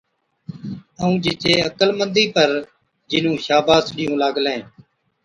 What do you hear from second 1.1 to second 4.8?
جِچِي عقلمندِي پر جِنُون شاباش ڏِيئُون لاگلين،